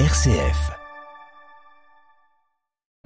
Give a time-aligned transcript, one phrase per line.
[0.00, 0.72] RCF.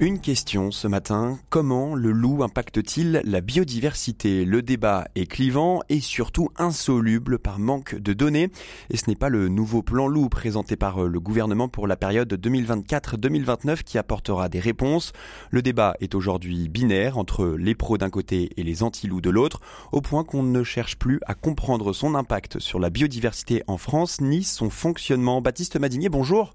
[0.00, 4.46] Une question ce matin, comment le loup impacte-t-il la biodiversité?
[4.46, 8.50] Le débat est clivant et surtout insoluble par manque de données
[8.88, 12.32] et ce n'est pas le nouveau plan loup présenté par le gouvernement pour la période
[12.32, 15.12] 2024-2029 qui apportera des réponses.
[15.50, 19.60] Le débat est aujourd'hui binaire entre les pros d'un côté et les anti-loups de l'autre
[19.92, 24.22] au point qu'on ne cherche plus à comprendre son impact sur la biodiversité en France
[24.22, 25.42] ni son fonctionnement.
[25.42, 26.54] Baptiste Madinier, bonjour.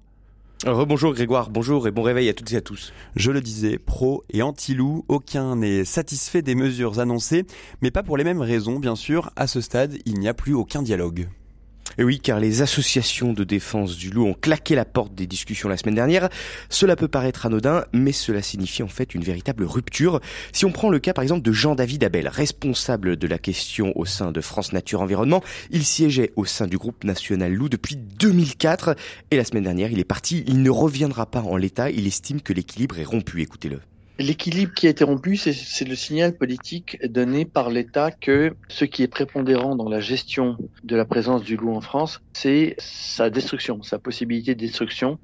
[0.66, 2.94] Rebonjour Grégoire, bonjour et bon réveil à toutes et à tous.
[3.16, 7.44] Je le disais, pro et anti-loup, aucun n'est satisfait des mesures annoncées,
[7.82, 9.30] mais pas pour les mêmes raisons bien sûr.
[9.36, 11.28] À ce stade, il n'y a plus aucun dialogue.
[11.98, 15.68] Et oui, car les associations de défense du loup ont claqué la porte des discussions
[15.68, 16.28] la semaine dernière.
[16.68, 20.20] Cela peut paraître anodin, mais cela signifie en fait une véritable rupture.
[20.52, 24.04] Si on prend le cas par exemple de Jean-David Abel, responsable de la question au
[24.04, 28.96] sein de France Nature Environnement, il siégeait au sein du groupe national loup depuis 2004
[29.30, 32.40] et la semaine dernière il est parti, il ne reviendra pas en l'état, il estime
[32.40, 33.80] que l'équilibre est rompu, écoutez-le.
[34.16, 39.02] L'équilibre qui a été rompu, c'est le signal politique donné par l'État que ce qui
[39.02, 43.82] est prépondérant dans la gestion de la présence du loup en France, c'est sa destruction,
[43.82, 45.18] sa possibilité de destruction,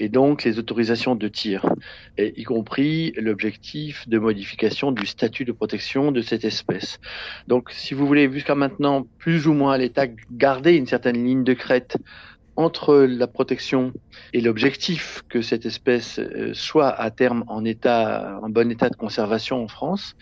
[0.00, 1.72] et donc les autorisations de tir,
[2.18, 6.98] y compris l'objectif de modification du statut de protection de cette espèce.
[7.46, 11.54] Donc, si vous voulez, jusqu'à maintenant, plus ou moins l'État garder une certaine ligne de
[11.54, 11.96] crête
[12.56, 13.92] entre la protection
[14.32, 18.96] et l'objectif que cette espèce euh, soit à terme en état, en bon état de
[18.96, 20.16] conservation en France,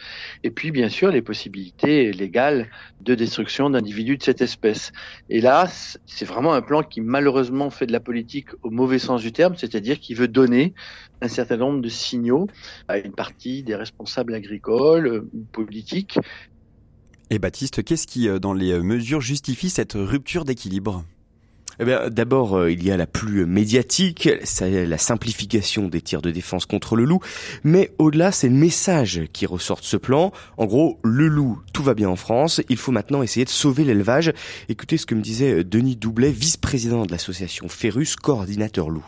[0.44, 2.68] et puis bien sûr les possibilités légales
[3.00, 4.92] de destruction d'individus de cette espèce.
[5.28, 5.66] Et là,
[6.06, 9.56] c'est vraiment un plan qui malheureusement fait de la politique au mauvais sens du terme,
[9.56, 10.74] c'est-à-dire qui veut donner
[11.20, 12.46] un certain nombre de signaux
[12.88, 16.18] à une partie des responsables agricoles ou euh, politiques.
[17.30, 21.04] Et Baptiste, qu'est-ce qui, euh, dans les mesures, justifie cette rupture d'équilibre?
[21.80, 26.20] Eh bien, d'abord, euh, il y a la plus médiatique, c'est la simplification des tirs
[26.20, 27.20] de défense contre le loup.
[27.64, 30.30] Mais au-delà, c'est le message qui ressort de ce plan.
[30.58, 32.60] En gros, le loup, tout va bien en France.
[32.68, 34.32] Il faut maintenant essayer de sauver l'élevage.
[34.68, 39.06] Écoutez ce que me disait Denis Doublet, vice-président de l'association Ferus, coordinateur loup.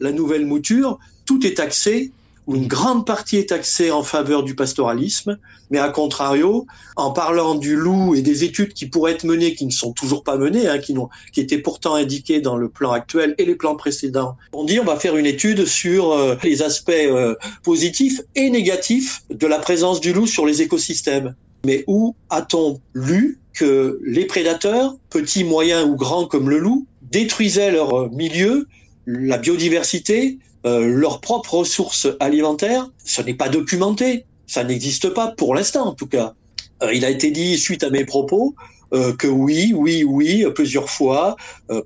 [0.00, 2.12] La nouvelle mouture, tout est axé
[2.46, 5.38] où une grande partie est axée en faveur du pastoralisme,
[5.70, 9.66] mais à contrario, en parlant du loup et des études qui pourraient être menées, qui
[9.66, 10.94] ne sont toujours pas menées, hein, qui,
[11.32, 14.84] qui étaient pourtant indiquées dans le plan actuel et les plans précédents, on dit on
[14.84, 17.34] va faire une étude sur euh, les aspects euh,
[17.64, 21.34] positifs et négatifs de la présence du loup sur les écosystèmes.
[21.64, 27.72] Mais où a-t-on lu que les prédateurs, petits, moyens ou grands comme le loup, détruisaient
[27.72, 28.68] leur milieu,
[29.06, 34.26] la biodiversité, euh, leurs propres ressources alimentaires, ce n'est pas documenté.
[34.46, 36.34] Ça n'existe pas pour l'instant, en tout cas.
[36.82, 38.54] Euh, il a été dit, suite à mes propos,
[38.92, 41.36] euh, que oui, oui, oui, plusieurs fois,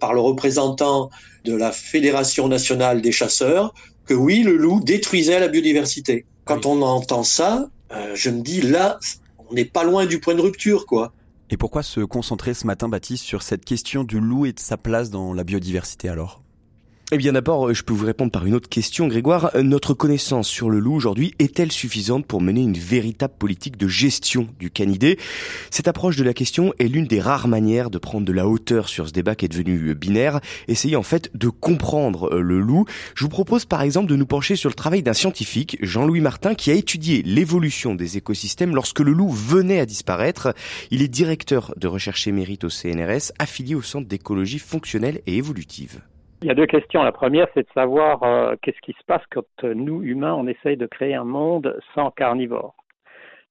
[0.01, 1.11] par le représentant
[1.45, 3.75] de la Fédération nationale des chasseurs,
[4.07, 6.27] que oui, le loup détruisait la biodiversité.
[6.45, 7.71] Quand on entend ça,
[8.15, 8.99] je me dis, là,
[9.39, 11.13] on n'est pas loin du point de rupture, quoi.
[11.51, 14.77] Et pourquoi se concentrer ce matin, Baptiste, sur cette question du loup et de sa
[14.77, 16.43] place dans la biodiversité alors?
[17.13, 19.51] Eh bien d'abord, euh, je peux vous répondre par une autre question, Grégoire.
[19.57, 23.89] Euh, notre connaissance sur le loup aujourd'hui est-elle suffisante pour mener une véritable politique de
[23.89, 25.19] gestion du canidé?
[25.71, 28.89] Cette approche de la question est l'une des rares manières de prendre de la hauteur
[28.89, 32.85] sur ce débat qui est devenu euh, binaire, essayer en fait de comprendre le loup.
[33.17, 36.55] Je vous propose par exemple de nous pencher sur le travail d'un scientifique, Jean-Louis Martin,
[36.55, 40.55] qui a étudié l'évolution des écosystèmes lorsque le loup venait à disparaître.
[40.93, 46.03] Il est directeur de recherche émérite au CNRS, affilié au Centre d'écologie fonctionnelle et évolutive.
[46.43, 47.03] Il y a deux questions.
[47.03, 50.47] La première, c'est de savoir euh, qu'est-ce qui se passe quand euh, nous, humains, on
[50.47, 52.75] essaye de créer un monde sans carnivores.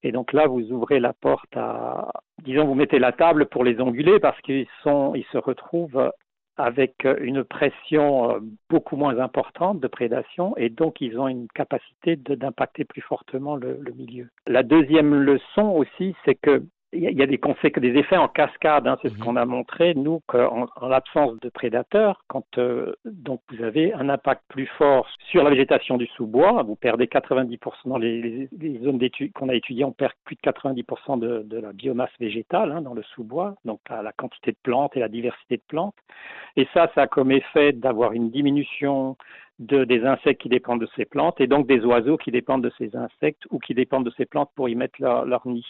[0.01, 2.09] Et donc là, vous ouvrez la porte à,
[2.43, 6.11] disons, vous mettez la table pour les ongulés parce qu'ils sont, ils se retrouvent
[6.59, 8.39] avec une pression euh,
[8.69, 13.79] beaucoup moins importante de prédation et donc ils ont une capacité d'impacter plus fortement le,
[13.95, 14.29] milieu.
[14.47, 18.87] La deuxième leçon aussi, c'est que il y a des conséquences, des effets en cascade.
[18.87, 23.41] Hein, c'est ce qu'on a montré nous qu'en en, l'absence de prédateurs, quand euh, donc
[23.51, 27.97] vous avez un impact plus fort sur la végétation du sous-bois, vous perdez 90% dans
[27.97, 28.99] les, les, zones
[29.35, 32.93] qu'on a étudiées, on perd plus de 90% de, de, la biomasse végétale hein, dans
[32.93, 35.95] le sous-bois, donc la, la quantité de plantes et la diversité de plantes.
[36.55, 39.15] Et ça, ça a comme effet d'avoir une diminution
[39.59, 42.71] de, des insectes qui dépendent de ces plantes et donc des oiseaux qui dépendent de
[42.77, 45.65] ces insectes ou qui dépendent de ces plantes pour y mettre leur, leur nid.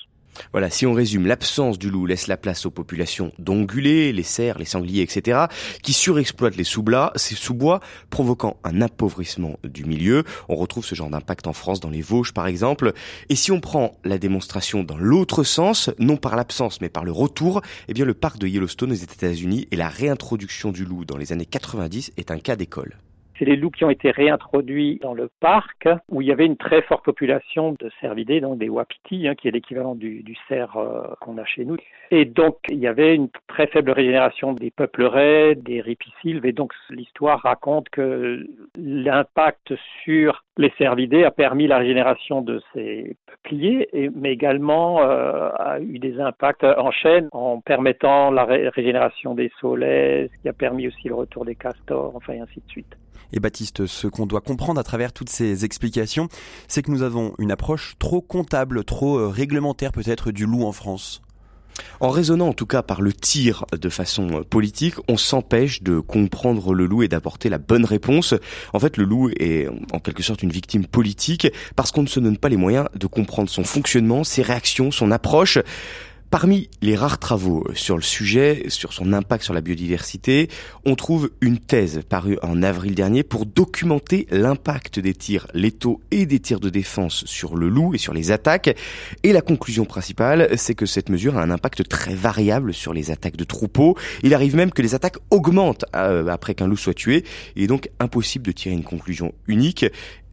[0.51, 4.59] Voilà, si on résume, l'absence du loup laisse la place aux populations d'ongulés, les cerfs,
[4.59, 5.45] les sangliers, etc.,
[5.83, 10.23] qui surexploitent les sous-bois, ces sous-bois, provoquant un appauvrissement du milieu.
[10.47, 12.93] On retrouve ce genre d'impact en France, dans les Vosges par exemple.
[13.29, 17.11] Et si on prend la démonstration dans l'autre sens, non par l'absence mais par le
[17.11, 21.17] retour, eh bien le parc de Yellowstone aux États-Unis et la réintroduction du loup dans
[21.17, 22.97] les années 90 est un cas d'école.
[23.39, 26.57] C'est les loups qui ont été réintroduits dans le parc, où il y avait une
[26.57, 31.03] très forte population de cervidés, donc des wapitis, hein, qui est l'équivalent du, cerf euh,
[31.21, 31.77] qu'on a chez nous.
[32.11, 36.73] Et donc, il y avait une très faible régénération des peuplerets, des ripisylves, et donc
[36.89, 38.45] l'histoire raconte que
[38.75, 45.49] l'impact sur les cervidés a permis la régénération de ces peupliers, et, mais également euh,
[45.57, 50.53] a eu des impacts en chaîne en permettant la régénération des saulaies, ce qui a
[50.53, 52.97] permis aussi le retour des castors, enfin et ainsi de suite.
[53.31, 56.29] Et Baptiste, ce qu'on doit comprendre à travers toutes ces explications,
[56.67, 60.71] c'est que nous avons une approche trop comptable, trop euh, réglementaire peut-être du loup en
[60.71, 61.21] France.
[61.99, 65.99] En raisonnant en tout cas par le tir de façon euh, politique, on s'empêche de
[65.99, 68.33] comprendre le loup et d'apporter la bonne réponse.
[68.73, 72.19] En fait, le loup est en quelque sorte une victime politique parce qu'on ne se
[72.19, 75.59] donne pas les moyens de comprendre son fonctionnement, ses réactions, son approche.
[76.31, 80.47] Parmi les rares travaux sur le sujet, sur son impact sur la biodiversité,
[80.85, 86.27] on trouve une thèse parue en avril dernier pour documenter l'impact des tirs létaux et
[86.27, 88.77] des tirs de défense sur le loup et sur les attaques.
[89.23, 93.09] Et la conclusion principale, c'est que cette mesure a un impact très variable sur les
[93.09, 93.97] attaques de troupeaux.
[94.21, 97.23] Il arrive même que les attaques augmentent euh, après qu'un loup soit tué.
[97.55, 99.83] Il est donc impossible de tirer une conclusion unique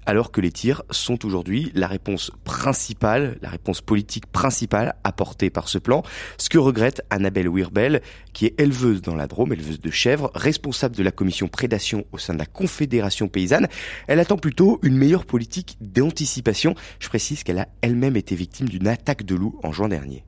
[0.07, 5.69] alors que les tirs sont aujourd'hui la réponse principale, la réponse politique principale apportée par
[5.69, 6.03] ce plan,
[6.39, 8.01] ce que regrette Annabelle Wirbel,
[8.33, 12.19] qui est éleveuse dans la Drôme, éleveuse de chèvres, responsable de la commission prédation au
[12.19, 13.69] sein de la Confédération paysanne.
[14.07, 16.75] Elle attend plutôt une meilleure politique d'anticipation.
[17.01, 20.25] Je précise qu'elle a elle-même été victime d'une attaque de loup en juin dernier.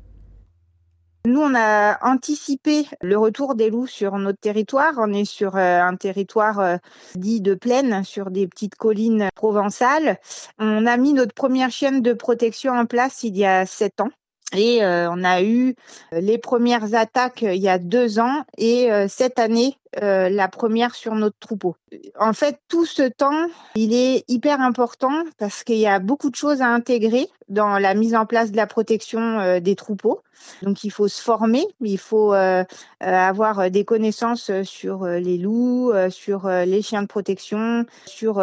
[1.24, 4.94] Nous, on a anticipé le retour des loups sur notre territoire.
[4.98, 6.76] On est sur euh, un territoire euh,
[7.16, 10.18] dit de plaine, sur des petites collines provençales.
[10.58, 14.10] On a mis notre première chaîne de protection en place il y a sept ans.
[14.56, 15.74] Et euh, on a eu
[16.12, 21.14] les premières attaques il y a deux ans et cette année, euh, la première sur
[21.14, 21.76] notre troupeau.
[22.20, 26.36] En fait, tout ce temps, il est hyper important parce qu'il y a beaucoup de
[26.36, 30.20] choses à intégrer dans la mise en place de la protection euh, des troupeaux.
[30.62, 32.64] Donc, il faut se former, il faut euh,
[33.00, 38.40] avoir des connaissances sur les loups, sur les chiens de protection, sur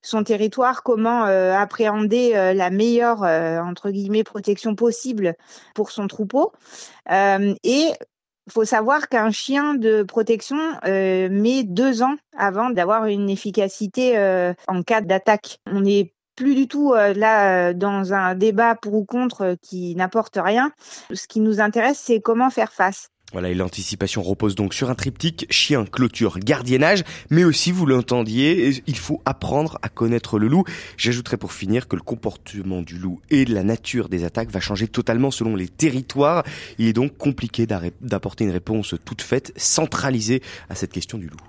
[0.00, 5.36] son territoire, comment appréhender la meilleure entre guillemets protection possible
[5.76, 6.52] pour son troupeau.
[7.08, 7.92] et
[8.50, 14.52] faut savoir qu'un chien de protection euh, met deux ans avant d'avoir une efficacité euh,
[14.68, 15.60] en cas d'attaque.
[15.66, 20.38] On n'est plus du tout euh, là dans un débat pour ou contre qui n'apporte
[20.42, 20.72] rien.
[21.12, 23.08] Ce qui nous intéresse, c'est comment faire face.
[23.32, 28.82] Voilà, et l'anticipation repose donc sur un triptyque chien, clôture, gardiennage, mais aussi, vous l'entendiez,
[28.86, 30.64] il faut apprendre à connaître le loup.
[30.98, 34.86] J'ajouterai pour finir que le comportement du loup et la nature des attaques va changer
[34.86, 36.44] totalement selon les territoires.
[36.78, 41.42] Il est donc compliqué d'apporter une réponse toute faite, centralisée à cette question du loup.